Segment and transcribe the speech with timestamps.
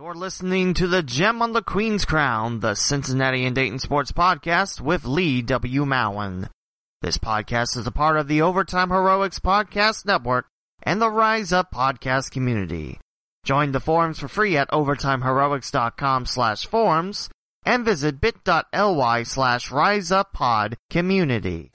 [0.00, 4.80] You're listening to the Gem on the Queen's Crown, the Cincinnati and Dayton Sports Podcast
[4.80, 5.84] with Lee W.
[5.84, 6.48] Mowen.
[7.02, 10.46] This podcast is a part of the Overtime Heroics Podcast Network
[10.84, 13.00] and the Rise Up Podcast community.
[13.44, 17.28] Join the forums for free at overtimeheroics.com slash forums
[17.66, 21.72] and visit bit.ly slash riseuppod community.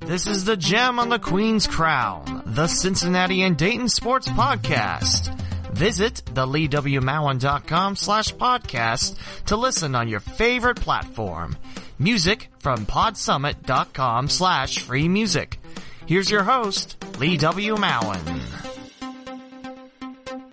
[0.00, 5.36] This is the Gem on the Queen's Crown, the Cincinnati and Dayton Sports Podcast.
[5.80, 9.16] Visit theleewmowen.com slash podcast
[9.46, 11.56] to listen on your favorite platform.
[11.98, 15.58] Music from podsummit.com slash free music.
[16.04, 17.76] Here's your host, Lee W.
[17.76, 18.42] Mowen.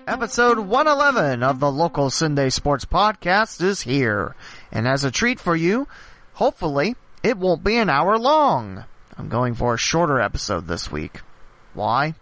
[0.08, 4.34] Episode 111 of the local CinDay Sports Podcast is here.
[4.71, 5.90] And as a treat for you,
[6.35, 8.85] hopefully, it won't be an hour long.
[9.18, 11.20] I'm going for a shorter episode this week.
[11.73, 12.16] Why?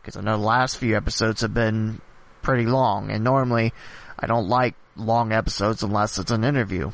[0.00, 2.00] Because I know the last few episodes have been
[2.46, 3.74] pretty long, and normally
[4.16, 6.92] I don't like long episodes unless it's an interview.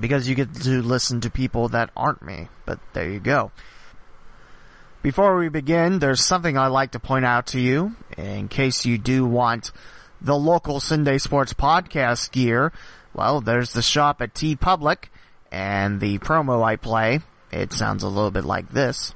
[0.00, 2.48] Because you get to listen to people that aren't me.
[2.64, 3.52] But there you go.
[5.02, 8.96] Before we begin, there's something I'd like to point out to you, in case you
[8.96, 9.72] do want
[10.22, 12.72] the local CinDay Sports Podcast gear.
[13.12, 15.10] Well, there's the shop at TeePublic,
[15.50, 17.20] and the promo I play
[17.52, 19.14] it sounds a little bit like this.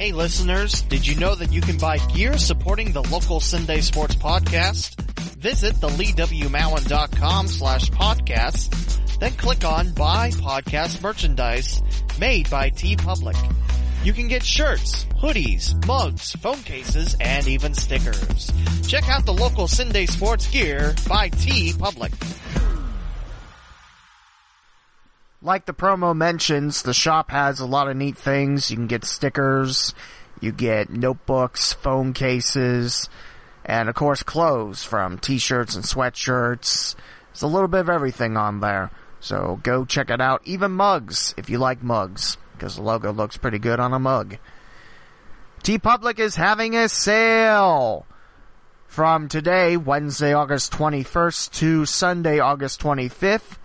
[0.00, 4.14] Hey listeners, did you know that you can buy gear supporting the local CinDay Sports
[4.14, 4.98] Podcast?
[5.36, 11.82] Visit theleewmowen.com slash podcast, then click on Buy Podcast Merchandise,
[12.18, 13.36] made by TeePublic.
[14.02, 18.50] You can get shirts, hoodies, mugs, phone cases, and even stickers.
[18.88, 22.79] Check out the local CinDay Sports gear by TeePublic.
[25.42, 28.70] Like the promo mentions, the shop has a lot of neat things.
[28.70, 29.94] You can get stickers,
[30.38, 33.08] you get notebooks, phone cases,
[33.64, 36.94] and of course clothes from t-shirts and sweatshirts.
[37.28, 38.90] There's a little bit of everything on there.
[39.20, 40.42] So go check it out.
[40.44, 44.36] Even mugs, if you like mugs, because the logo looks pretty good on a mug.
[45.62, 48.04] TeePublic is having a sale
[48.86, 53.56] from today, Wednesday, August 21st to Sunday, August 25th.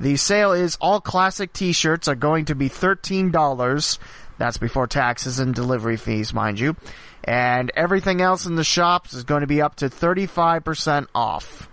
[0.00, 3.98] The sale is all classic t-shirts are going to be $13.
[4.38, 6.74] That's before taxes and delivery fees, mind you.
[7.22, 11.68] And everything else in the shops is going to be up to 35% off.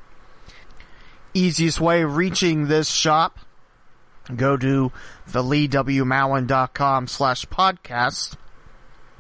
[1.34, 3.40] Easiest way of reaching this shop,
[4.36, 4.92] go to
[5.30, 8.36] theleewmowen.com slash podcast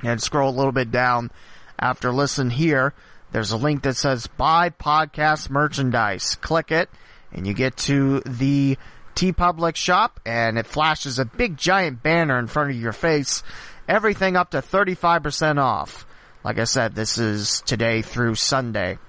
[0.03, 1.31] and scroll a little bit down
[1.79, 2.93] after listen here.
[3.31, 6.35] There's a link that says buy podcast merchandise.
[6.35, 6.89] Click it
[7.31, 8.77] and you get to the
[9.17, 13.41] TeePublic shop and it flashes a big giant banner in front of your face.
[13.87, 16.05] Everything up to 35% off.
[16.43, 18.99] Like I said, this is today through Sunday.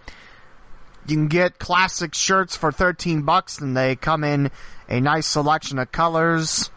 [1.06, 4.50] You can get classic shirts for 13 bucks and they come in
[4.88, 6.70] a nice selection of colors.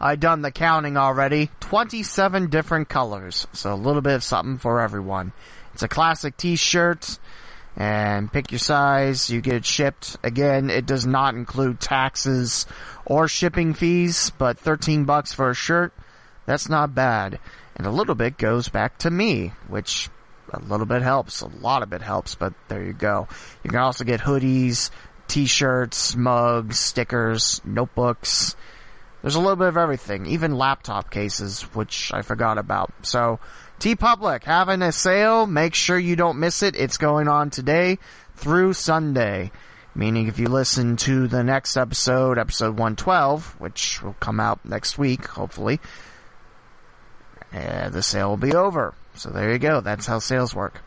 [0.00, 1.50] I done the counting already.
[1.60, 3.46] 27 different colors.
[3.52, 5.34] So a little bit of something for everyone.
[5.74, 7.18] It's a classic t-shirt
[7.76, 9.28] and pick your size.
[9.30, 10.16] You get it shipped.
[10.22, 12.66] Again, it does not include taxes
[13.04, 15.92] or shipping fees, but 13 bucks for a shirt,
[16.46, 17.38] that's not bad.
[17.76, 20.08] And a little bit goes back to me, which
[20.52, 21.42] a little bit helps.
[21.42, 23.28] A lot of it helps, but there you go.
[23.62, 24.90] You can also get hoodies,
[25.28, 28.56] t-shirts, mugs, stickers, notebooks.
[29.20, 32.92] There's a little bit of everything, even laptop cases, which I forgot about.
[33.02, 33.40] So,
[33.78, 35.46] TeePublic having a sale.
[35.46, 36.76] Make sure you don't miss it.
[36.76, 37.98] It's going on today
[38.34, 39.50] through Sunday.
[39.94, 44.98] Meaning if you listen to the next episode, episode 112, which will come out next
[44.98, 45.80] week, hopefully,
[47.52, 48.94] uh, the sale will be over.
[49.14, 49.80] So there you go.
[49.80, 50.82] That's how sales work.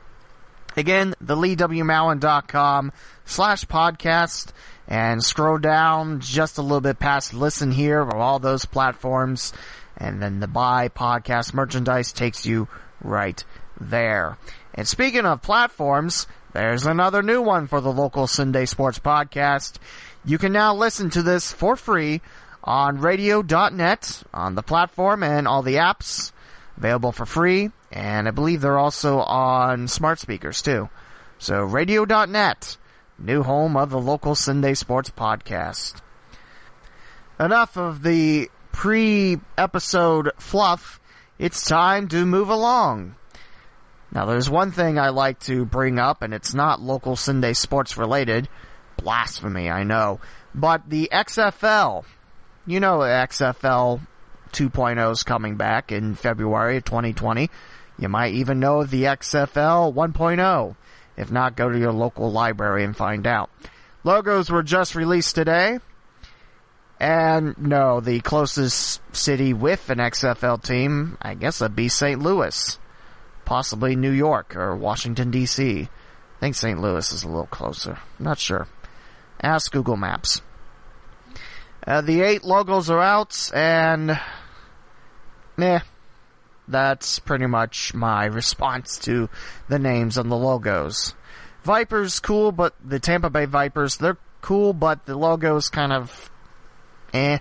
[0.77, 2.91] Again, the leewmowen.com
[3.25, 4.51] slash podcast
[4.87, 9.53] and scroll down just a little bit past listen here of all those platforms
[9.99, 12.67] and then the buy podcast merchandise takes you
[13.01, 13.43] right
[13.79, 14.37] there.
[14.73, 19.77] And speaking of platforms, there's another new one for the local CinDay Sports Podcast.
[20.25, 22.21] You can now listen to this for free
[22.63, 26.31] on radio.net on the platform and all the apps
[26.77, 27.71] available for free.
[27.91, 30.89] And I believe they're also on smart speakers too.
[31.37, 32.77] So radio.net,
[33.17, 36.01] new home of the local CinDay Sports Podcast.
[37.39, 40.99] Enough of the pre-episode fluff,
[41.37, 43.15] it's time to move along.
[44.11, 47.97] Now there's one thing I like to bring up, and it's not local CinDay sports
[47.97, 48.49] related.
[48.97, 50.19] Blasphemy, I know.
[50.53, 52.05] But the XFL,
[52.65, 54.01] you know XFL
[54.51, 57.49] 2.0 is coming back in February of 2020.
[57.97, 60.75] You might even know the XFL 1.0.
[61.17, 63.49] If not, go to your local library and find out.
[64.03, 65.79] Logos were just released today.
[66.99, 72.21] And no, the closest city with an XFL team, I guess that'd be St.
[72.21, 72.77] Louis.
[73.45, 75.83] Possibly New York or Washington DC.
[75.85, 76.79] I think St.
[76.79, 77.99] Louis is a little closer.
[78.19, 78.67] not sure.
[79.41, 80.41] Ask Google Maps.
[81.87, 84.19] Uh, the eight logos are out and,
[85.55, 85.79] meh.
[86.67, 89.29] That's pretty much my response to
[89.69, 91.15] the names on the logos.
[91.63, 96.29] Vipers, cool, but the Tampa Bay Vipers, they're cool, but the logo's kind of
[97.13, 97.39] eh.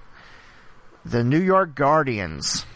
[1.04, 2.66] The New York Guardians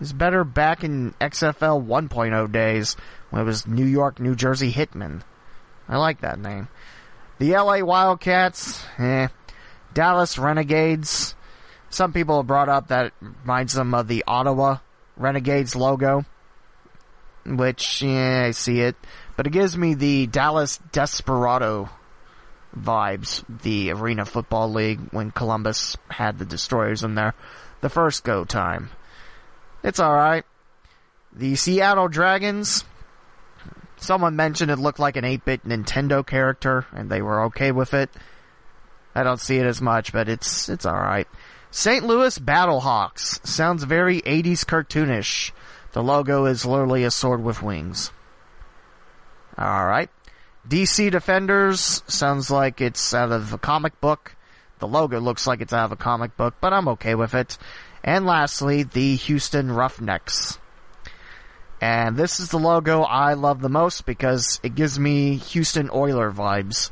[0.00, 2.96] is better back in XFL 1.0 days
[3.30, 5.22] when it was New York, New Jersey Hitmen.
[5.88, 6.68] I like that name.
[7.38, 9.28] The LA Wildcats, eh.
[9.94, 11.34] Dallas Renegades.
[11.90, 14.78] Some people have brought up that reminds them of the Ottawa
[15.16, 16.24] Renegades logo.
[17.44, 18.96] Which, yeah, I see it.
[19.36, 21.88] But it gives me the Dallas Desperado
[22.78, 27.34] vibes, the Arena Football League when Columbus had the Destroyers in there
[27.80, 28.90] the first go time.
[29.82, 30.44] It's alright.
[31.32, 32.84] The Seattle Dragons,
[33.96, 38.10] someone mentioned it looked like an 8-bit Nintendo character and they were okay with it.
[39.14, 41.28] I don't see it as much, but it's, it's alright.
[41.70, 42.04] St.
[42.04, 45.52] Louis Battlehawks sounds very 80s cartoonish.
[45.92, 48.10] The logo is literally a sword with wings.
[49.58, 50.10] Alright.
[50.68, 54.34] DC Defenders sounds like it's out of a comic book.
[54.78, 57.56] The logo looks like it's out of a comic book, but I'm okay with it.
[58.02, 60.58] And lastly, the Houston Roughnecks.
[61.80, 66.32] And this is the logo I love the most because it gives me Houston Oiler
[66.32, 66.90] vibes.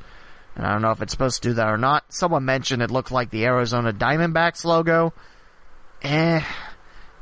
[0.55, 2.05] And I don't know if it's supposed to do that or not.
[2.13, 5.13] Someone mentioned it looked like the Arizona Diamondbacks logo.
[6.03, 6.43] Eh,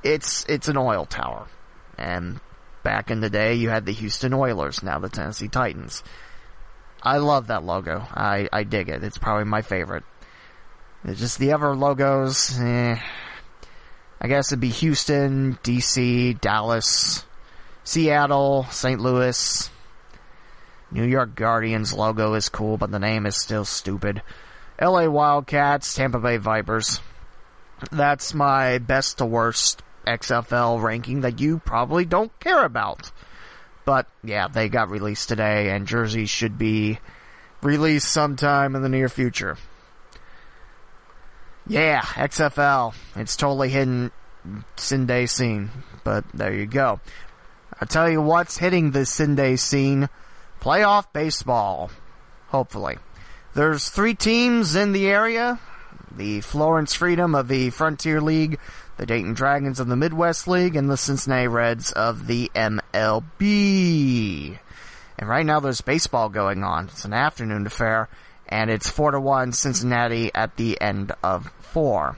[0.02, 1.46] it's, it's an oil tower.
[1.96, 2.40] And
[2.82, 6.02] back in the day, you had the Houston Oilers, now the Tennessee Titans.
[7.02, 8.06] I love that logo.
[8.14, 9.02] I, I dig it.
[9.02, 10.04] It's probably my favorite.
[11.04, 12.96] It's just the other logos, eh.
[14.20, 17.24] I guess it'd be Houston, DC, Dallas,
[17.82, 19.00] Seattle, St.
[19.00, 19.68] Louis.
[20.92, 24.22] New York Guardians logo is cool, but the name is still stupid.
[24.80, 27.00] LA Wildcats, Tampa Bay Vipers.
[27.90, 33.10] That's my best to worst XFL ranking that you probably don't care about.
[33.84, 36.98] But yeah, they got released today, and jerseys should be
[37.62, 39.56] released sometime in the near future.
[41.66, 42.94] Yeah, XFL.
[43.16, 44.10] It's totally hidden
[44.76, 45.70] CinDay scene,
[46.04, 47.00] but there you go.
[47.80, 50.08] I'll tell you what's hitting the CinDay scene.
[50.60, 51.90] Playoff baseball.
[52.48, 52.98] Hopefully.
[53.54, 55.58] There's three teams in the area.
[56.16, 58.58] The Florence Freedom of the Frontier League
[59.02, 64.56] the Dayton Dragons of the Midwest League, and the Cincinnati Reds of the MLB.
[65.18, 66.84] And right now there's baseball going on.
[66.84, 68.08] It's an afternoon affair,
[68.48, 72.16] and it's 4 to 1 Cincinnati at the end of 4.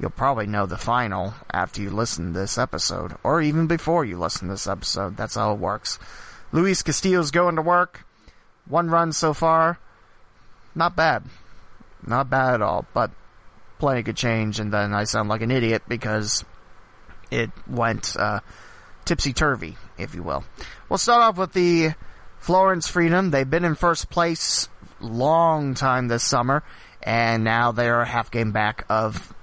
[0.00, 4.18] You'll probably know the final after you listen to this episode, or even before you
[4.18, 5.16] listen to this episode.
[5.16, 6.00] That's how it works.
[6.50, 8.04] Luis Castillo's going to work.
[8.68, 9.78] One run so far.
[10.74, 11.22] Not bad.
[12.04, 13.12] Not bad at all, but
[13.78, 16.44] plenty could change, and then I sound like an idiot because
[17.30, 18.40] it went uh,
[19.04, 20.44] tipsy turvy, if you will.
[20.88, 21.94] We'll start off with the
[22.38, 23.30] Florence Freedom.
[23.30, 24.68] They've been in first place
[25.00, 26.62] long time this summer,
[27.02, 29.34] and now they're a half game back of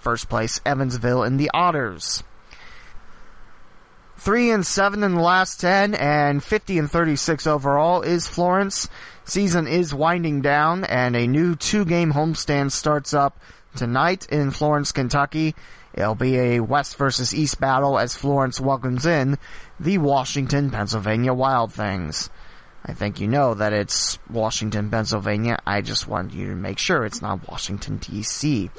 [0.00, 2.22] first place Evansville in the Otters.
[4.16, 8.88] Three and seven in the last ten, and fifty and thirty-six overall is Florence.
[9.24, 13.40] Season is winding down, and a new two-game homestand starts up
[13.74, 15.54] Tonight in Florence, Kentucky,
[15.94, 19.38] it'll be a West versus East battle as Florence welcomes in
[19.80, 22.28] the Washington, Pennsylvania Wild Things.
[22.84, 25.58] I think you know that it's Washington, Pennsylvania.
[25.66, 28.70] I just want you to make sure it's not Washington, D.C.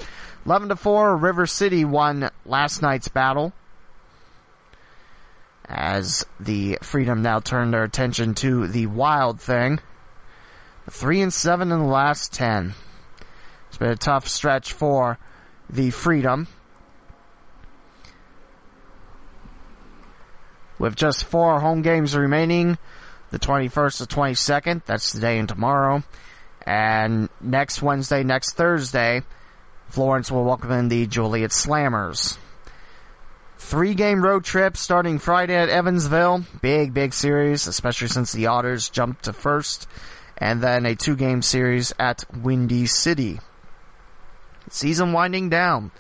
[0.46, 3.54] 11 to 4, River City won last night's battle.
[5.66, 9.80] As the Freedom now turn their attention to the Wild Thing.
[10.90, 12.74] 3 and 7 in the last 10.
[13.74, 15.18] It's been a tough stretch for
[15.68, 16.48] the Freedom.
[20.78, 22.78] With just four home games remaining,
[23.32, 26.04] the 21st to 22nd, that's today and tomorrow.
[26.68, 29.24] And next Wednesday, next Thursday,
[29.88, 32.38] Florence will welcome in the Joliet Slammers.
[33.58, 36.44] Three game road trip starting Friday at Evansville.
[36.62, 39.88] Big, big series, especially since the Otters jumped to first.
[40.38, 43.40] And then a two game series at Windy City
[44.74, 45.92] season winding down.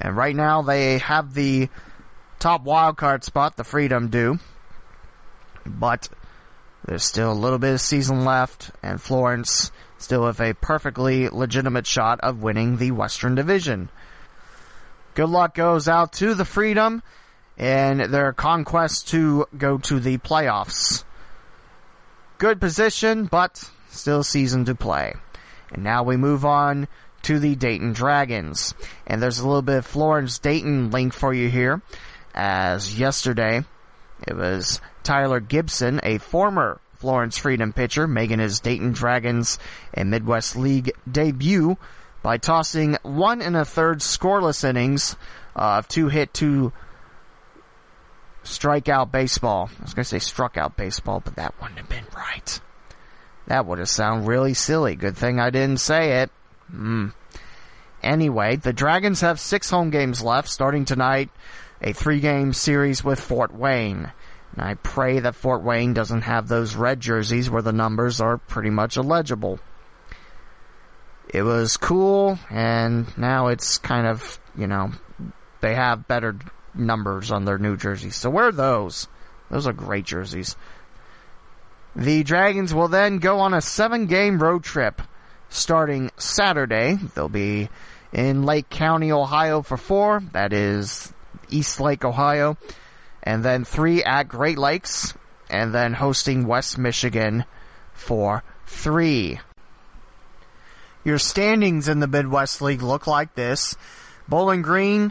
[0.00, 1.68] And right now they have the
[2.38, 4.38] top wild card spot, the Freedom do.
[5.66, 6.08] But
[6.88, 11.86] There's still a little bit of season left, and Florence still have a perfectly legitimate
[11.86, 13.90] shot of winning the Western Division.
[15.14, 17.02] Good luck goes out to the Freedom
[17.58, 21.04] in their conquest to go to the playoffs.
[22.38, 25.14] Good position, but still season to play.
[25.70, 26.88] And now we move on
[27.28, 28.72] to the Dayton Dragons.
[29.06, 31.82] And there's a little bit of Florence Dayton link for you here.
[32.34, 33.64] As yesterday,
[34.26, 39.58] it was Tyler Gibson, a former Florence Freedom pitcher, making his Dayton Dragons
[39.92, 41.76] and Midwest League debut
[42.22, 45.14] by tossing one and a third scoreless innings
[45.54, 46.72] of two hit, two
[48.42, 49.68] strikeout baseball.
[49.78, 52.58] I was going to say struck out baseball, but that wouldn't have been right.
[53.48, 54.96] That would have sounded really silly.
[54.96, 56.30] Good thing I didn't say it.
[56.70, 57.08] Hmm.
[58.02, 61.30] Anyway, the Dragons have six home games left, starting tonight,
[61.82, 64.12] a three game series with Fort Wayne.
[64.52, 68.38] And I pray that Fort Wayne doesn't have those red jerseys where the numbers are
[68.38, 69.58] pretty much illegible.
[71.28, 74.92] It was cool, and now it's kind of, you know,
[75.60, 76.36] they have better
[76.74, 78.16] numbers on their new jerseys.
[78.16, 79.08] So wear those.
[79.50, 80.56] Those are great jerseys.
[81.94, 85.02] The Dragons will then go on a seven game road trip
[85.48, 86.98] starting Saturday.
[87.14, 87.68] They'll be
[88.12, 90.22] in Lake County, Ohio for four.
[90.32, 91.12] That is
[91.50, 92.56] Eastlake, Ohio.
[93.22, 95.14] And then three at Great Lakes.
[95.50, 97.44] And then hosting West Michigan
[97.92, 99.40] for three.
[101.04, 103.76] Your standings in the Midwest League look like this.
[104.28, 105.10] Bowling Green,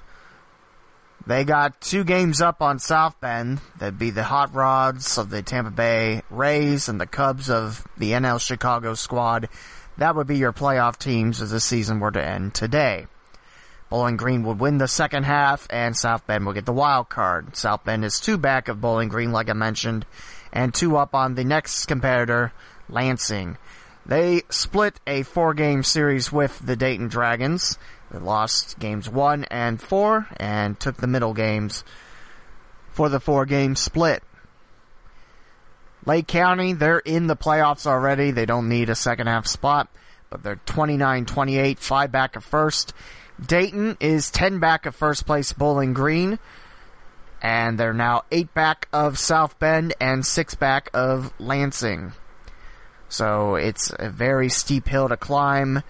[1.25, 3.59] they got two games up on South Bend.
[3.79, 8.11] That'd be the Hot Rods of the Tampa Bay Rays and the Cubs of the
[8.11, 9.49] NL Chicago squad.
[9.97, 13.07] That would be your playoff teams as the season were to end today.
[13.89, 17.55] Bowling Green would win the second half and South Bend would get the wild card.
[17.55, 20.05] South Bend is two back of Bowling Green, like I mentioned,
[20.51, 22.51] and two up on the next competitor,
[22.89, 23.57] Lansing.
[24.05, 27.77] They split a four game series with the Dayton Dragons.
[28.11, 31.83] They lost games one and four and took the middle games
[32.91, 34.23] for the four game split.
[36.07, 38.31] Lake County, they're in the playoffs already.
[38.31, 39.89] They don't need a second half spot,
[40.29, 42.93] but they're 29-28, five back of first.
[43.45, 46.39] Dayton is 10 back of first place Bowling Green,
[47.41, 52.13] and they're now eight back of South Bend and six back of Lansing.
[53.09, 55.83] So it's a very steep hill to climb.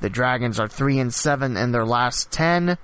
[0.00, 2.78] The Dragons are 3 and 7 in their last 10.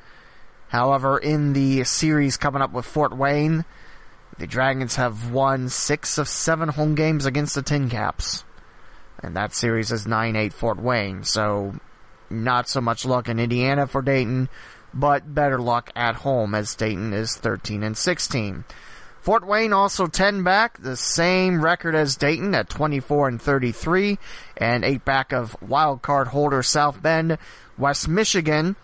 [0.67, 3.65] However, in the series coming up with Fort Wayne,
[4.41, 8.43] the Dragons have won 6 of 7 home games against the TinCaps.
[9.23, 11.25] And that series is 9-8 Fort Wayne.
[11.25, 11.75] So,
[12.31, 14.49] not so much luck in Indiana for Dayton,
[14.95, 18.65] but better luck at home as Dayton is 13 and 16.
[19.21, 24.19] Fort Wayne also 10 back, the same record as Dayton at 24 and 33,
[24.57, 27.37] and 8 back of wild card holder South Bend.
[27.77, 28.77] West Michigan,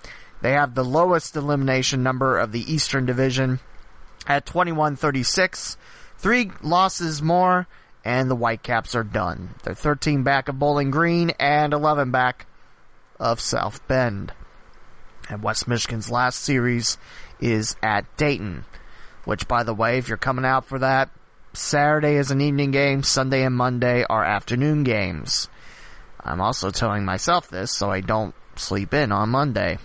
[0.42, 3.58] they have the lowest elimination number of the Eastern Division
[4.26, 5.76] at 21-36.
[6.18, 7.66] Three losses more,
[8.04, 9.50] and the Whitecaps are done.
[9.62, 12.46] They're 13 back of Bowling Green and 11 back
[13.18, 14.32] of South Bend.
[15.28, 16.98] And West Michigan's last series
[17.40, 18.64] is at Dayton.
[19.24, 21.10] Which, by the way, if you're coming out for that,
[21.52, 25.48] Saturday is an evening game, Sunday and Monday are afternoon games.
[26.20, 29.78] I'm also telling myself this so I don't sleep in on Monday.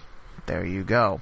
[0.45, 1.21] There you go.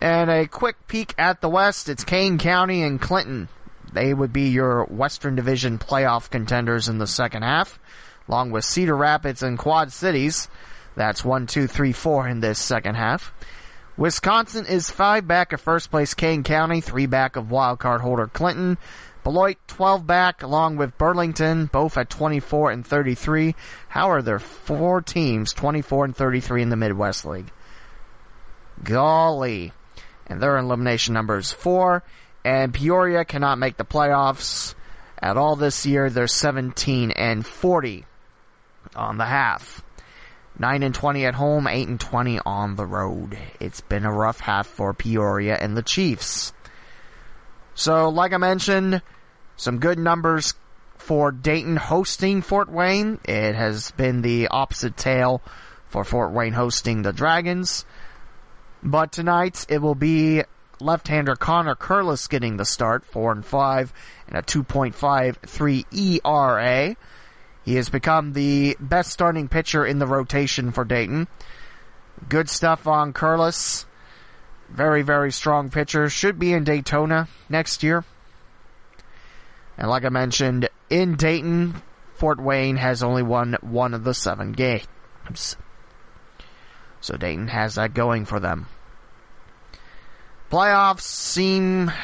[0.00, 3.48] And a quick peek at the West, it's Kane County and Clinton.
[3.92, 7.78] They would be your Western Division playoff contenders in the second half,
[8.26, 10.48] along with Cedar Rapids and Quad Cities.
[10.96, 13.32] That's one, two, three, four in this second half.
[13.98, 18.78] Wisconsin is five back of first place Kane County, three back of wildcard holder Clinton.
[19.22, 23.54] Beloit 12 back along with Burlington, both at 24 and 33.
[23.88, 27.52] How are there four teams 24 and 33 in the Midwest League?
[28.82, 29.74] Golly.
[30.30, 32.02] And their elimination number is four.
[32.44, 34.74] And Peoria cannot make the playoffs
[35.20, 36.08] at all this year.
[36.08, 38.06] They're 17 and 40
[38.96, 39.84] on the half.
[40.58, 43.36] 9 and 20 at home, 8 and 20 on the road.
[43.60, 46.52] It's been a rough half for Peoria and the Chiefs.
[47.74, 49.02] So, like I mentioned,
[49.56, 50.54] some good numbers
[50.98, 53.18] for Dayton hosting Fort Wayne.
[53.24, 55.42] It has been the opposite tale
[55.88, 57.84] for Fort Wayne hosting the Dragons.
[58.82, 60.42] But tonight it will be
[60.80, 63.92] left-hander Connor Curlis getting the start, 4 and 5
[64.28, 66.96] and a 2.53 ERA.
[67.64, 71.28] He has become the best starting pitcher in the rotation for Dayton.
[72.28, 73.84] Good stuff on Curlis.
[74.70, 76.08] Very, very strong pitcher.
[76.08, 78.04] Should be in Daytona next year.
[79.76, 81.82] And like I mentioned, in Dayton,
[82.14, 85.56] Fort Wayne has only won one of the seven games.
[87.00, 88.66] So Dayton has that going for them.
[90.50, 91.94] Playoffs seem a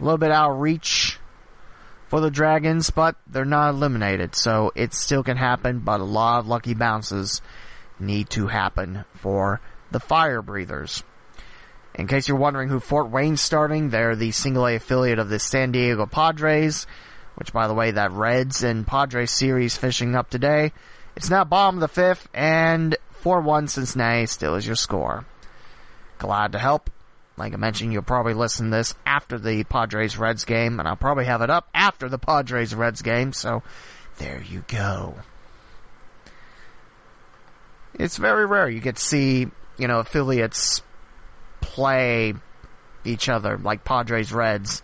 [0.00, 1.18] little bit out of reach
[2.08, 6.40] for the Dragons, but they're not eliminated, so it still can happen, but a lot
[6.40, 7.40] of lucky bounces
[7.98, 9.60] need to happen for
[9.90, 11.02] the Fire Breathers.
[11.94, 15.38] In case you're wondering who Fort Wayne's starting, they're the single A affiliate of the
[15.38, 16.86] San Diego Padres,
[17.36, 20.72] which by the way, that Reds and Padres series fishing up today.
[21.16, 25.24] It's now bottom of the fifth, and 4-1 Cincinnati still is your score.
[26.18, 26.90] Glad to help.
[27.36, 30.96] Like I mentioned, you'll probably listen to this after the Padres Reds game, and I'll
[30.96, 33.62] probably have it up after the Padres Reds game, so
[34.18, 35.16] there you go.
[37.94, 40.82] It's very rare you get to see, you know, affiliates
[41.60, 42.34] play
[43.04, 44.82] each other like Padres Reds.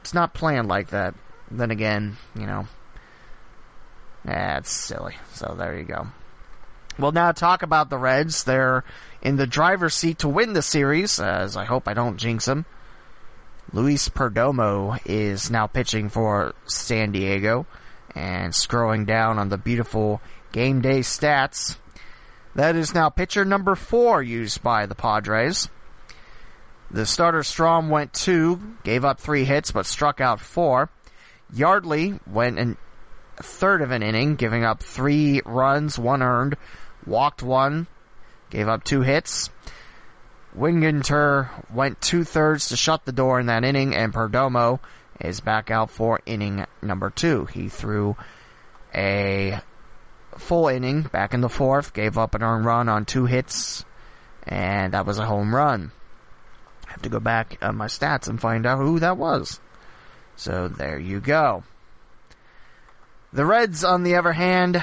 [0.00, 1.14] It's not planned like that.
[1.50, 2.66] Then again, you know,
[4.24, 5.16] that's silly.
[5.32, 6.06] So there you go.
[6.98, 8.44] We'll now talk about the Reds.
[8.44, 8.84] They're
[9.22, 12.66] in the driver's seat to win the series, as I hope I don't jinx them.
[13.72, 17.66] Luis Perdomo is now pitching for San Diego
[18.14, 20.20] and scrolling down on the beautiful
[20.52, 21.76] game day stats.
[22.54, 25.68] That is now pitcher number four used by the Padres.
[26.90, 30.88] The starter Strahm went two, gave up three hits, but struck out four.
[31.52, 32.76] Yardley went in
[33.36, 36.56] a third of an inning, giving up three runs, one earned,
[37.06, 37.86] walked one,
[38.50, 39.50] gave up two hits.
[40.56, 44.80] Wingenter went two thirds to shut the door in that inning, and Perdomo
[45.20, 47.44] is back out for inning number two.
[47.46, 48.16] He threw
[48.94, 49.60] a
[50.36, 53.84] full inning back in the fourth, gave up an earned run on two hits,
[54.44, 55.92] and that was a home run.
[56.86, 59.60] I have to go back on my stats and find out who that was.
[60.36, 61.64] So there you go.
[63.32, 64.82] The Reds, on the other hand,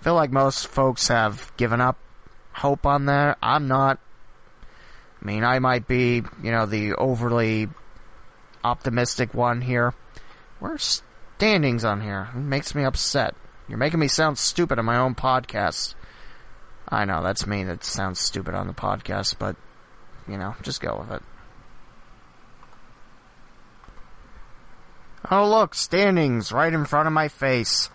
[0.00, 1.98] feel like most folks have given up
[2.52, 3.36] hope on there.
[3.42, 3.98] I'm not.
[5.20, 7.68] I mean, I might be, you know, the overly
[8.64, 9.94] optimistic one here.
[10.58, 11.02] Where's
[11.36, 12.28] standings on here?
[12.34, 13.34] It makes me upset.
[13.68, 15.94] You're making me sound stupid on my own podcast.
[16.88, 19.56] I know, that's me that sounds stupid on the podcast, but,
[20.26, 21.22] you know, just go with it.
[25.30, 27.90] Oh look, standings right in front of my face.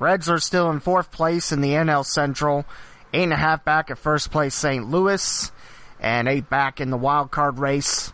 [0.00, 2.64] Reds are still in fourth place in the NL Central,
[3.12, 4.88] eight and a half back at first place St.
[4.88, 5.52] Louis,
[6.00, 8.12] and eight back in the wild card race.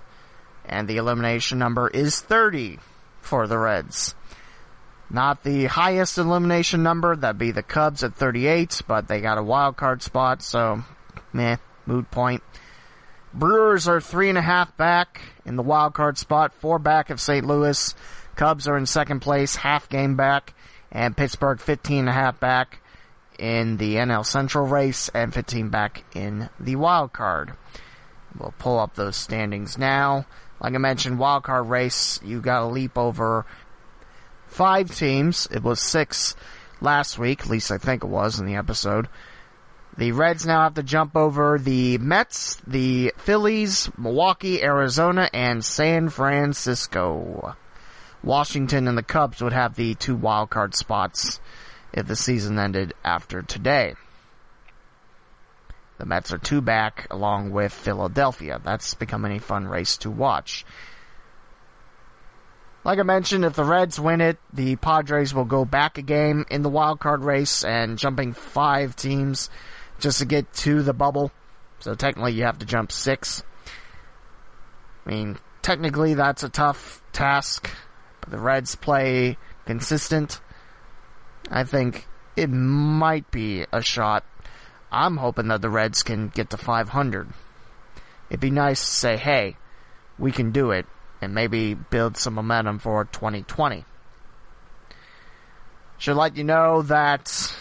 [0.64, 2.81] And the elimination number is 30
[3.20, 4.16] for the Reds.
[5.09, 9.42] Not the highest elimination number, that'd be the Cubs at 38, but they got a
[9.42, 10.83] wild card spot, so
[11.33, 12.42] meh, mood point.
[13.33, 17.20] Brewers are three and a half back in the wild card spot, four back of
[17.20, 17.46] St.
[17.46, 17.94] Louis.
[18.35, 20.53] Cubs are in second place, half game back,
[20.90, 22.81] and Pittsburgh 15 and a half back
[23.38, 27.53] in the NL Central race and 15 back in the wild card.
[28.38, 30.27] We'll pull up those standings now.
[30.61, 33.44] Like I mentioned, wild card race, you got to leap over
[34.46, 35.49] five teams.
[35.51, 36.35] It was six
[36.81, 39.09] last week, at least I think it was in the episode.
[39.99, 46.11] The Reds now have to jump over the Mets, the Phillies, Milwaukee, Arizona, and San
[46.11, 47.57] Francisco.
[48.26, 51.40] Washington and the Cubs would have the two wild card spots
[51.92, 53.94] if the season ended after today.
[55.98, 58.60] The Mets are two back along with Philadelphia.
[58.62, 60.66] That's becoming a fun race to watch.
[62.82, 66.44] Like I mentioned, if the Reds win it, the Padres will go back a game
[66.50, 69.50] in the wild card race and jumping five teams
[70.00, 71.30] just to get to the bubble.
[71.78, 73.44] So technically you have to jump six.
[75.06, 77.70] I mean, technically that's a tough task.
[78.28, 80.40] The Reds play consistent.
[81.50, 84.24] I think it might be a shot
[84.90, 87.28] I'm hoping that the Reds can get to 500.
[88.30, 89.56] It'd be nice to say, hey,
[90.18, 90.86] we can do it,
[91.20, 93.84] and maybe build some momentum for 2020.
[95.98, 97.54] Should let you know that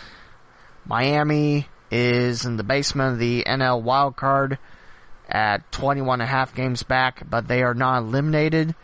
[0.85, 4.57] Miami is in the basement of the NL wildcard
[5.27, 8.75] at 21 and a half games back, but they are not eliminated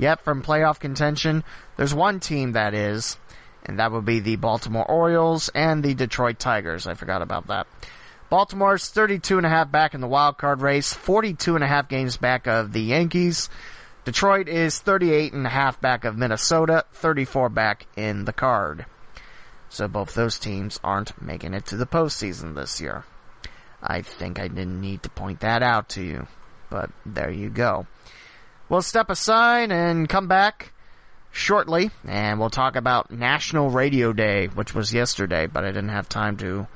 [0.00, 1.44] yet from playoff contention.
[1.76, 3.16] There's one team that is,
[3.64, 6.86] and that would be the Baltimore Orioles and the Detroit Tigers.
[6.86, 7.66] I forgot about that.
[8.30, 11.88] Baltimore's 32 and a half back in the wild card race, 42 and a half
[11.88, 13.50] games back of the Yankees.
[14.04, 18.86] Detroit is 38 and a half back of Minnesota, 34 back in the card.
[19.68, 23.04] So both those teams aren't making it to the postseason this year.
[23.82, 26.26] I think I didn't need to point that out to you,
[26.70, 27.86] but there you go.
[28.70, 30.72] We'll step aside and come back
[31.32, 36.08] shortly, and we'll talk about National Radio Day, which was yesterday, but I didn't have
[36.08, 36.68] time to,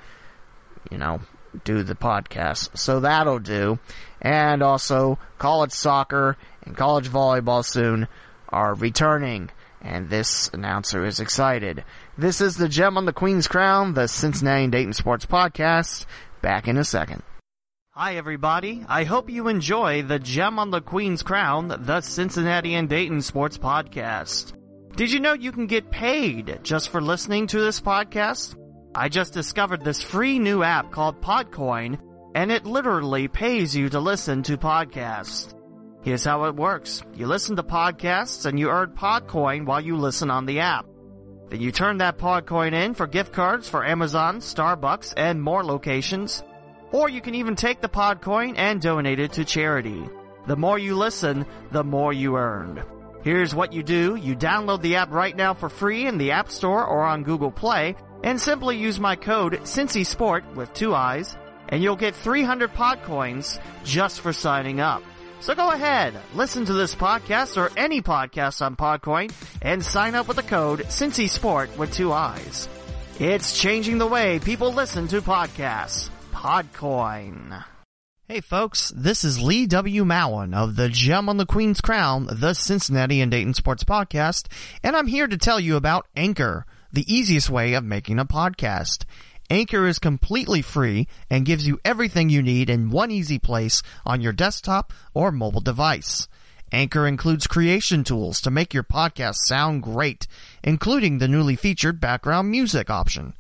[0.91, 1.21] you know,
[1.63, 2.77] do the podcast.
[2.77, 3.79] So that'll do.
[4.21, 8.09] And also, college soccer and college volleyball soon
[8.49, 11.85] are returning, and this announcer is excited.
[12.19, 16.07] This is the Gem on the Queen's Crown, the Cincinnati and Dayton Sports Podcast.
[16.43, 17.23] Back in a second.
[17.97, 18.85] Hi, everybody.
[18.89, 23.57] I hope you enjoy the Gem on the Queen's Crown, the Cincinnati and Dayton Sports
[23.57, 24.53] Podcast.
[24.97, 28.57] Did you know you can get paid just for listening to this podcast?
[28.97, 32.01] I just discovered this free new app called Podcoin,
[32.35, 35.55] and it literally pays you to listen to podcasts.
[36.03, 37.05] Here's how it works.
[37.15, 40.87] You listen to podcasts and you earn Podcoin while you listen on the app.
[41.49, 46.43] Then you turn that Podcoin in for gift cards for Amazon, Starbucks, and more locations.
[46.95, 50.09] Or you can even take the Podcoin and donate it to charity.
[50.47, 52.85] The more you listen, the more you earn.
[53.25, 54.15] Here's what you do.
[54.15, 57.51] You download the app right now for free in the App Store or on Google
[57.51, 61.37] Play and simply use my code CincySport with two eyes
[61.69, 65.03] and you'll get 300 Podcoins just for signing up.
[65.41, 70.29] So go ahead, listen to this podcast or any podcast on Podcoin and sign up
[70.29, 72.69] with the code CincySport with two eyes.
[73.19, 76.09] It's changing the way people listen to podcasts.
[76.45, 77.65] Podcoin.
[78.29, 80.05] Hey folks, this is Lee W.
[80.05, 84.49] Mowen of the Gem on the Queen's Crown, the Cincinnati and Dayton Sports Podcast,
[84.83, 89.07] and I'm here to tell you about Anchor, the easiest way of making a podcast.
[89.49, 94.21] Anchor is completely free and gives you everything you need in one easy place on
[94.21, 96.29] your desktop or mobile device.
[96.71, 100.27] Anchor includes creation tools to make your podcast sound great,
[100.63, 103.33] including the newly featured background music option.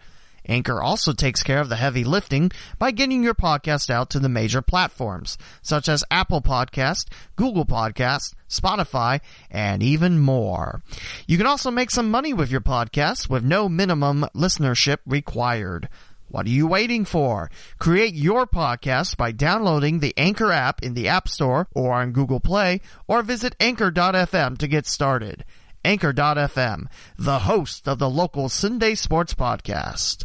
[0.47, 4.29] Anchor also takes care of the heavy lifting by getting your podcast out to the
[4.29, 10.83] major platforms, such as Apple Podcast, Google Podcast, Spotify, and even more.
[11.27, 15.89] You can also make some money with your podcast with no minimum listenership required.
[16.29, 17.51] What are you waiting for?
[17.79, 22.41] Create your podcast by downloading the Anchor app in the App Store or on Google
[22.41, 25.45] Play, or visit anchor.fm to get started.
[25.85, 26.87] Anchor.fm,
[27.19, 30.25] the host of the local CinDay Sports Podcast.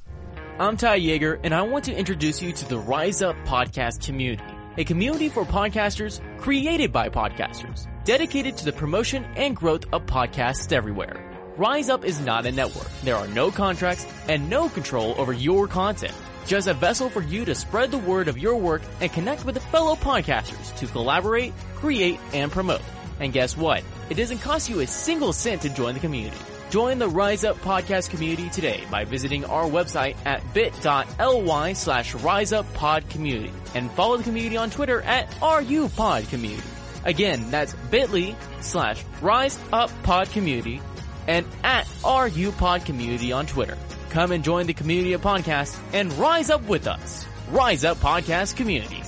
[0.60, 4.43] I'm Ty Yeager, and I want to introduce you to the Rise Up podcast community,
[4.76, 10.74] a community for podcasters created by podcasters, dedicated to the promotion and growth of podcasts
[10.74, 11.24] everywhere.
[11.56, 12.89] Rise Up is not a network.
[13.04, 16.13] There are no contracts and no control over your content.
[16.45, 19.63] Just a vessel for you to spread the word of your work and connect with
[19.72, 22.82] fellow podcasters to collaborate, create, and promote.
[23.22, 23.82] And guess what?
[24.10, 26.36] It doesn't cost you a single cent to join the community.
[26.69, 33.51] Join the Rise Up podcast community today by visiting our website at bit.ly slash riseuppodcommunity
[33.73, 37.05] and follow the community on Twitter at RUPodCommunity.
[37.05, 40.79] Again, that's bit.ly slash riseuppodcommunity
[41.27, 43.77] and at RUPodCommunity on Twitter.
[44.12, 47.25] Come and join the community of podcasts and rise up with us.
[47.49, 49.01] Rise Up Podcast Community.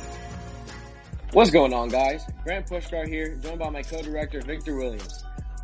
[1.33, 2.23] What's going on, guys?
[2.43, 5.20] Grant Pushkar here, joined by my co-director Victor Williams.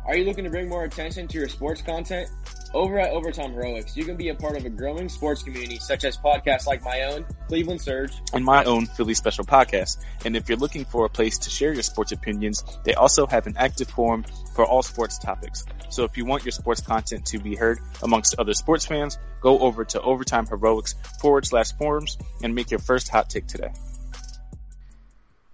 [0.08, 2.30] Are you looking to bring more attention to your sports content?
[2.72, 6.02] Over at Overtime Heroics, you can be a part of a growing sports community such
[6.04, 9.98] as podcasts like my own, Cleveland Surge, and my own Philly Special podcast.
[10.24, 13.46] And if you're looking for a place to share your sports opinions, they also have
[13.46, 15.66] an active forum for all sports topics.
[15.90, 19.58] So if you want your sports content to be heard amongst other sports fans, go
[19.58, 23.72] over to Overtime Heroics forward slash forums and make your first hot take today.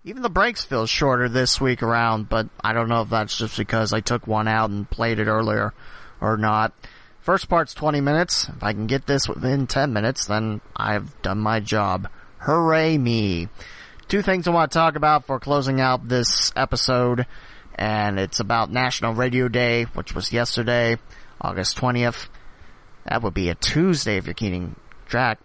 [0.06, 3.56] Even the breaks feel shorter this week around, but I don't know if that's just
[3.56, 5.72] because I took one out and played it earlier
[6.20, 6.74] or not.
[7.20, 8.46] First part's 20 minutes.
[8.54, 12.10] If I can get this within 10 minutes, then I've done my job.
[12.40, 13.48] Hooray me.
[14.06, 17.26] Two things I want to talk about for closing out this episode,
[17.74, 20.98] and it's about National Radio Day, which was yesterday,
[21.40, 22.28] August 20th.
[23.06, 25.38] That would be a Tuesday if you're keeping track.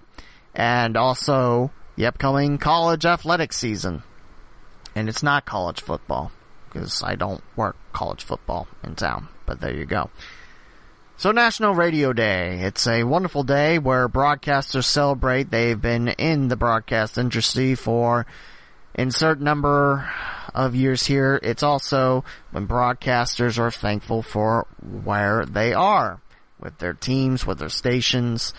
[0.53, 4.03] And also the upcoming college athletic season
[4.99, 6.31] and it's not college football
[6.67, 9.29] because I don't work college football in town.
[9.45, 10.09] But there you go.
[11.17, 12.59] So National Radio Day.
[12.61, 15.49] It's a wonderful day where broadcasters celebrate.
[15.49, 18.25] They've been in the broadcast industry for
[18.93, 20.09] insert number
[20.53, 21.39] of years here.
[21.41, 26.19] It's also when broadcasters are thankful for where they are
[26.59, 28.53] with their teams, with their stations,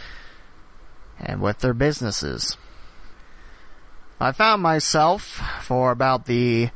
[1.18, 2.56] and with their businesses.
[4.20, 6.70] I found myself for about the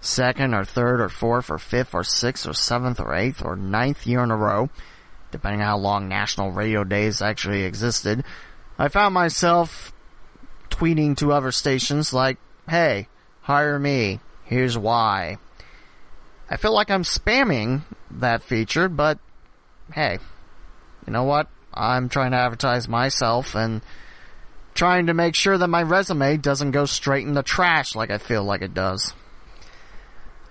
[0.00, 4.06] second or third or fourth or fifth or sixth or seventh or eighth or ninth
[4.06, 4.70] year in a row,
[5.32, 8.22] depending on how long National Radio Days actually existed,
[8.78, 9.92] I found myself
[10.70, 13.08] tweeting to other stations like, hey,
[13.42, 15.38] hire me, here's why.
[16.48, 19.18] I feel like I'm spamming that feature, but
[19.92, 20.18] hey,
[21.06, 21.48] you know what?
[21.72, 23.82] I'm trying to advertise myself and
[24.74, 28.18] trying to make sure that my resume doesn't go straight in the trash like I
[28.18, 29.14] feel like it does.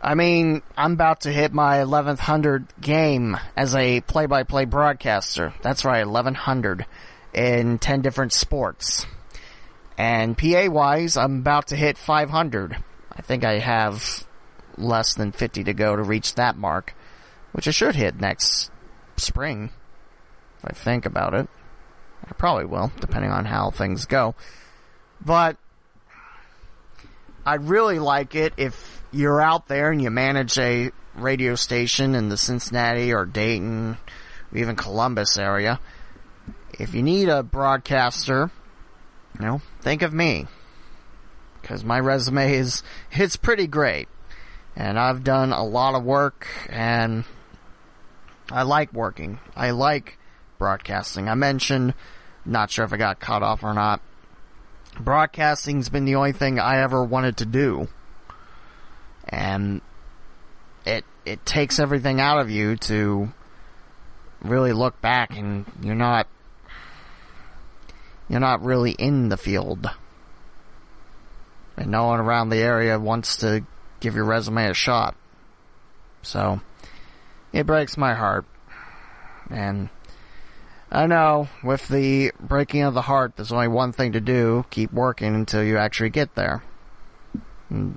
[0.02, 5.54] I mean, I'm about to hit my 1100 game as a play-by-play broadcaster.
[5.62, 6.86] That's right, 1100
[7.34, 9.06] in 10 different sports.
[9.98, 12.84] And PA wise, I'm about to hit 500.
[13.16, 14.28] I think I have
[14.78, 16.94] less than 50 to go to reach that mark,
[17.54, 18.72] which I should hit next
[19.16, 19.70] spring.
[20.58, 21.48] If I think about it.
[22.26, 24.36] I probably will, depending on how things go.
[25.24, 25.58] But
[27.46, 32.30] I'd really like it if you're out there and you manage a radio station in
[32.30, 33.98] the Cincinnati or Dayton,
[34.52, 35.80] or even Columbus area.
[36.80, 38.50] If you need a broadcaster,
[39.40, 40.48] you know, think of me.
[41.62, 44.08] Cause my resume is, it's pretty great.
[44.76, 47.26] And I've done a lot of work and
[48.52, 49.40] I like working.
[49.56, 50.18] I like
[50.64, 51.28] broadcasting.
[51.28, 51.94] I mentioned,
[52.46, 54.00] not sure if I got cut off or not,
[54.98, 57.90] broadcasting's been the only thing I ever wanted to do.
[59.28, 59.82] And
[60.86, 63.28] it, it takes everything out of you to
[64.42, 66.28] really look back and you're not,
[68.30, 69.90] you're not really in the field.
[71.76, 73.66] And no one around the area wants to
[74.00, 75.18] give your resume a shot.
[76.22, 76.62] So,
[77.52, 78.46] it breaks my heart.
[79.50, 79.90] And
[80.94, 84.94] I know with the breaking of the heart, there's only one thing to do keep
[84.94, 86.64] working until you actually get there.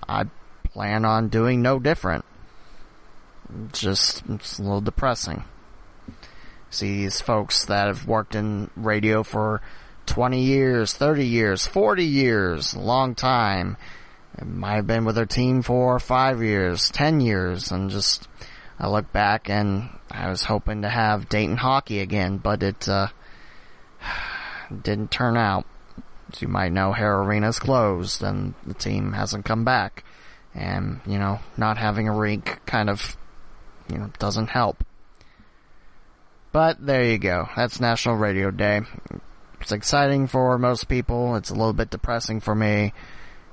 [0.08, 0.24] I
[0.72, 2.24] plan on doing no different.
[3.68, 5.44] It's just, it's a little depressing.
[6.70, 9.60] See these folks that have worked in radio for
[10.06, 13.76] 20 years, 30 years, 40 years, a long time.
[14.42, 18.26] might have been with their team for five years, 10 years, and just,
[18.78, 23.08] I look back and I was hoping to have Dayton hockey again, but it uh,
[24.82, 25.66] didn't turn out.
[26.32, 30.04] As you might know, Hara Arena's closed and the team hasn't come back.
[30.54, 33.16] And, you know, not having a rink kind of,
[33.90, 34.82] you know, doesn't help.
[36.52, 37.48] But there you go.
[37.54, 38.80] That's National Radio Day.
[39.60, 41.36] It's exciting for most people.
[41.36, 42.92] It's a little bit depressing for me.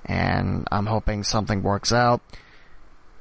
[0.06, 2.22] And I'm hoping something works out.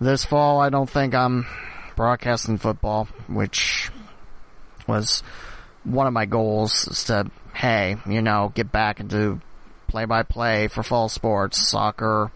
[0.01, 1.47] This fall, I don't think I'm
[1.97, 3.91] broadcasting football, which
[4.87, 5.23] was
[5.85, 9.41] one of my goals is to, hey, you know, get back into
[9.89, 12.31] play by play for fall sports, soccer,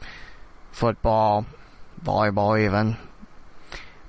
[0.73, 1.47] football,
[2.05, 2.97] volleyball even.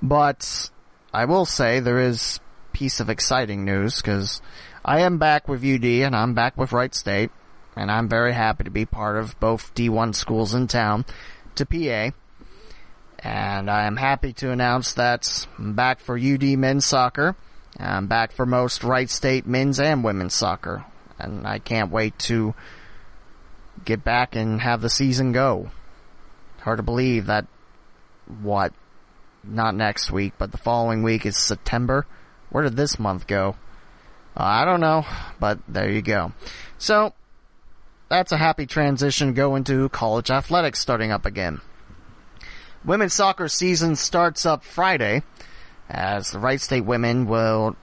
[0.02, 0.70] But
[1.12, 2.40] I will say there is
[2.72, 4.40] piece of exciting news because
[4.84, 7.30] I am back with UD and I'm back with Wright State
[7.74, 11.04] and I'm very happy to be part of both D1 schools in town
[11.54, 12.14] to PA.
[13.18, 17.34] And I am happy to announce that I'm back for UD men's soccer.
[17.78, 20.84] I'm back for most Wright State men's and women's soccer.
[21.18, 22.54] And I can't wait to
[23.84, 25.70] get back and have the season go.
[26.60, 27.46] Hard to believe that,
[28.40, 28.72] what,
[29.42, 32.06] not next week, but the following week is September.
[32.50, 33.56] Where did this month go?
[34.36, 35.04] Uh, I don't know,
[35.40, 36.32] but there you go.
[36.78, 37.14] So,
[38.08, 41.60] that's a happy transition going to college athletics starting up again.
[42.84, 45.22] Women's soccer season starts up Friday
[45.88, 47.76] as the Wright State women will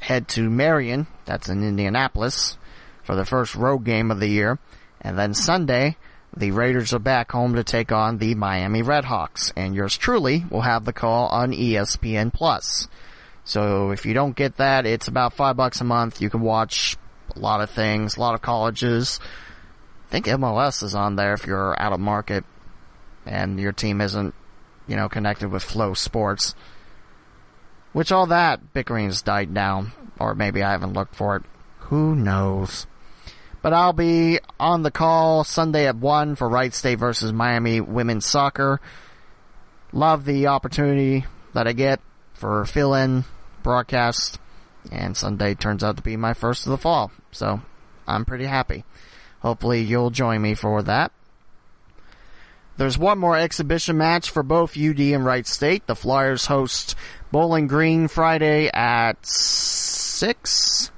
[0.00, 2.58] head to Marian, that's in Indianapolis,
[3.02, 4.58] for the first road game of the year.
[5.00, 5.96] And then Sunday,
[6.36, 9.52] the Raiders are back home to take on the Miami Redhawks.
[9.56, 12.88] And yours truly will have the call on ESPN Plus.
[13.44, 16.20] So if you don't get that, it's about five bucks a month.
[16.20, 16.96] You can watch
[17.34, 19.20] a lot of things, a lot of colleges.
[20.08, 22.44] I think MLS is on there if you're out of market
[23.26, 24.34] and your team isn't,
[24.86, 26.54] you know, connected with Flow Sports.
[27.92, 31.42] Which all that bickering's died down, or maybe I haven't looked for it.
[31.78, 32.86] Who knows?
[33.62, 38.26] But I'll be on the call Sunday at 1 for Wright State versus Miami women's
[38.26, 38.80] soccer.
[39.92, 42.00] Love the opportunity that I get
[42.34, 43.24] for fill-in
[43.62, 44.38] broadcast,
[44.90, 47.62] and Sunday turns out to be my first of the fall, so
[48.06, 48.84] I'm pretty happy.
[49.40, 51.12] Hopefully you'll join me for that.
[52.76, 55.86] There's one more exhibition match for both UD and Wright State.
[55.86, 56.96] The Flyers host
[57.30, 60.90] Bowling Green Friday at 6.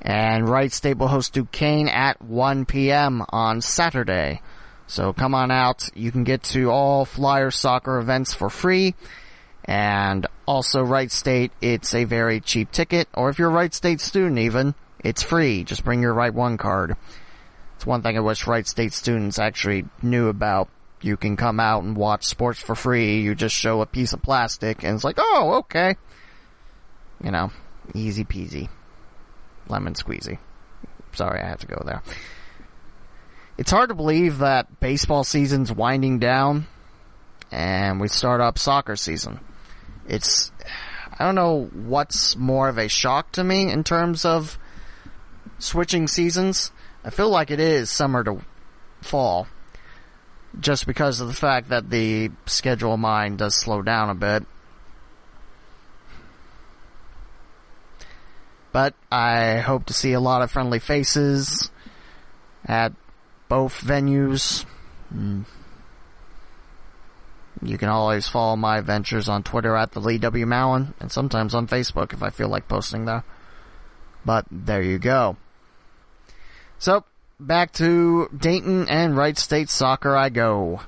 [0.00, 3.24] And Wright State will host Duquesne at 1 p.m.
[3.28, 4.40] on Saturday.
[4.86, 5.88] So come on out.
[5.94, 8.94] You can get to all Flyer soccer events for free.
[9.66, 13.08] And also Wright State, it's a very cheap ticket.
[13.12, 15.62] Or if you're a Wright State student even, it's free.
[15.64, 16.96] Just bring your Wright One card.
[17.74, 20.68] It's one thing I wish Wright State students actually knew about
[21.00, 23.20] you can come out and watch sports for free.
[23.20, 25.96] You just show a piece of plastic and it's like, oh, okay.
[27.22, 27.50] You know,
[27.94, 28.68] easy peasy.
[29.68, 30.38] Lemon squeezy.
[31.12, 32.02] Sorry, I have to go there.
[33.58, 36.66] It's hard to believe that baseball season's winding down
[37.50, 39.40] and we start up soccer season.
[40.08, 40.52] It's,
[41.18, 44.58] I don't know what's more of a shock to me in terms of
[45.58, 46.70] switching seasons.
[47.04, 48.42] I feel like it is summer to
[49.00, 49.46] fall
[50.60, 54.44] just because of the fact that the schedule of mine does slow down a bit.
[58.72, 61.70] But I hope to see a lot of friendly faces
[62.66, 62.92] at
[63.48, 64.64] both venues.
[65.08, 65.42] Hmm.
[67.62, 70.44] You can always follow my adventures on Twitter at the Lee W.
[70.44, 73.24] Mowen and sometimes on Facebook if I feel like posting there.
[74.26, 75.36] But there you go.
[76.78, 77.04] So,
[77.38, 80.80] back to Dayton and Wright State soccer I go.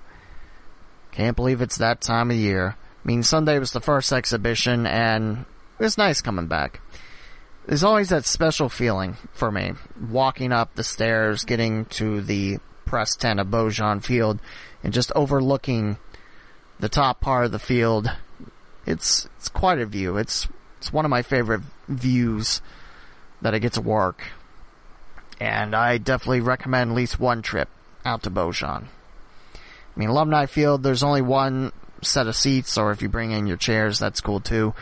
[1.12, 2.76] Can't believe it's that time of year.
[3.04, 5.44] I mean, Sunday was the first exhibition and
[5.78, 6.80] it was nice coming back.
[7.66, 9.72] There's always that special feeling for me,
[10.10, 14.40] walking up the stairs, getting to the press tent of Baujan Field,
[14.82, 15.98] and just overlooking
[16.80, 18.10] the top part of the field.
[18.86, 20.16] It's it's quite a view.
[20.16, 22.62] It's it's one of my favorite views
[23.42, 24.22] that I get to work,
[25.40, 27.68] and I definitely recommend at least one trip
[28.04, 28.84] out to Baujan.
[28.84, 31.72] I mean, Alumni Field, there's only one
[32.02, 34.74] set of seats, or if you bring in your chairs, that's cool too.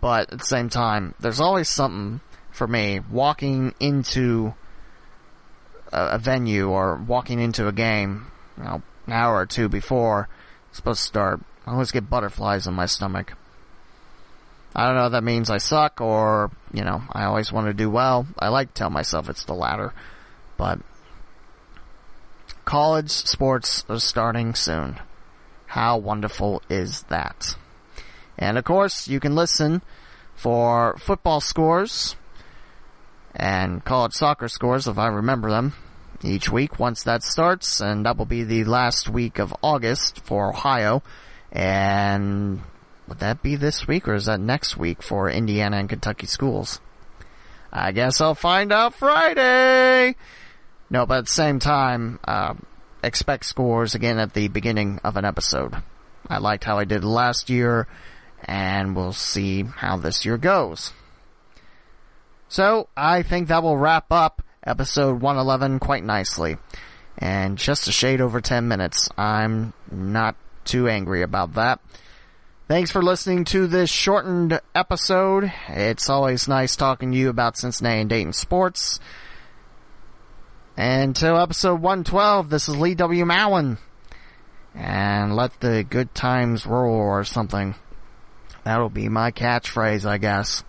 [0.00, 4.54] But at the same time, there's always something for me walking into
[5.92, 10.28] a, a venue or walking into a game, you know, an hour or two before
[10.68, 11.40] it's supposed to start.
[11.66, 13.34] I always get butterflies in my stomach.
[14.74, 17.74] I don't know if that means I suck or, you know, I always want to
[17.74, 18.26] do well.
[18.38, 19.92] I like to tell myself it's the latter.
[20.56, 20.80] But
[22.64, 24.98] college sports are starting soon.
[25.66, 27.56] How wonderful is that?
[28.38, 29.82] And of course, you can listen
[30.34, 32.16] for football scores
[33.34, 35.74] and college soccer scores if I remember them
[36.22, 40.50] each week once that starts, and that will be the last week of August for
[40.50, 41.02] Ohio.
[41.52, 42.62] And
[43.08, 46.80] would that be this week or is that next week for Indiana and Kentucky schools?
[47.72, 50.14] I guess I'll find out Friday.
[50.90, 52.54] No, but at the same time, uh,
[53.02, 55.74] expect scores again at the beginning of an episode.
[56.28, 57.86] I liked how I did last year,
[58.44, 60.92] and we'll see how this year goes.
[62.48, 66.56] So, I think that will wrap up episode 111 quite nicely.
[67.18, 69.08] And just a shade over 10 minutes.
[69.18, 71.80] I'm not too angry about that.
[72.68, 75.50] Thanks for listening to this shortened episode.
[75.68, 79.00] It's always nice talking to you about Cincinnati and Dayton sports.
[80.76, 83.24] Until episode 112, this is Lee W.
[83.24, 83.78] Mowen.
[84.74, 87.74] And let the good times roll or something.
[88.64, 90.62] That'll be my catchphrase, I guess.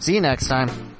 [0.00, 0.96] See you next time.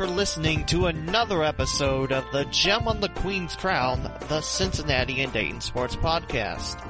[0.00, 5.30] For listening to another episode of the Gem on the Queen's Crown, the Cincinnati and
[5.30, 6.82] Dayton Sports Podcast.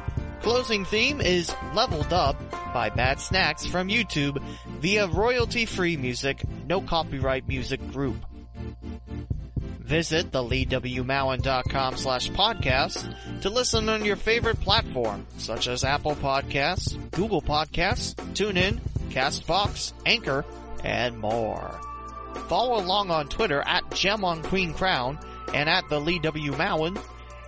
[0.43, 2.41] Closing theme is Leveled Up
[2.73, 4.41] by Bad Snacks from YouTube
[4.79, 8.15] via royalty-free music, no copyright music group.
[9.81, 17.43] Visit theleewmowen.com slash podcast to listen on your favorite platform, such as Apple Podcasts, Google
[17.43, 20.45] Podcasts, TuneIn, CastBox, Anchor,
[20.85, 21.81] and more.
[22.49, 25.19] Follow along on Twitter at Gem on Queen Crown
[25.55, 26.53] and at the Lee W.
[26.53, 27.01] Mowen,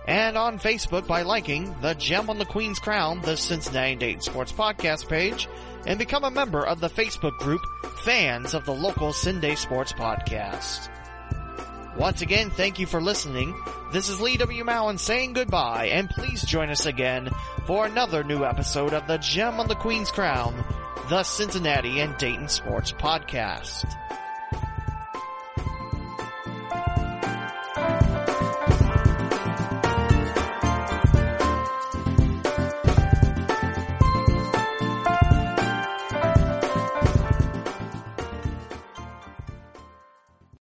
[0.07, 4.21] and on Facebook by liking the Gem on the Queen's Crown, the Cincinnati and Dayton
[4.21, 5.47] Sports Podcast page,
[5.85, 7.61] and become a member of the Facebook group
[8.03, 10.89] Fans of the Local CinDay Sports Podcast.
[11.97, 13.55] Once again, thank you for listening.
[13.91, 14.63] This is Lee W.
[14.63, 17.29] Mowen saying goodbye, and please join us again
[17.67, 20.65] for another new episode of the Gem on the Queen's Crown,
[21.09, 23.85] the Cincinnati and Dayton Sports Podcast.